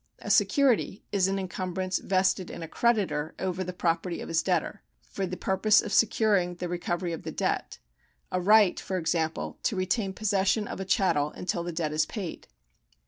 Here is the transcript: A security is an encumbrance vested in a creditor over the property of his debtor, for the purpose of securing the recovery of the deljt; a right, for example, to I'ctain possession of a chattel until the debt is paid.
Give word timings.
A 0.17 0.31
security 0.31 1.03
is 1.11 1.27
an 1.27 1.37
encumbrance 1.37 1.99
vested 1.99 2.49
in 2.49 2.63
a 2.63 2.67
creditor 2.67 3.35
over 3.37 3.63
the 3.63 3.71
property 3.71 4.19
of 4.19 4.29
his 4.29 4.41
debtor, 4.41 4.81
for 5.07 5.27
the 5.27 5.37
purpose 5.37 5.79
of 5.79 5.93
securing 5.93 6.55
the 6.55 6.67
recovery 6.67 7.13
of 7.13 7.21
the 7.21 7.31
deljt; 7.31 7.77
a 8.31 8.41
right, 8.41 8.79
for 8.79 8.97
example, 8.97 9.59
to 9.61 9.75
I'ctain 9.75 10.15
possession 10.15 10.67
of 10.67 10.79
a 10.79 10.85
chattel 10.85 11.29
until 11.29 11.61
the 11.63 11.71
debt 11.71 11.91
is 11.93 12.07
paid. 12.07 12.47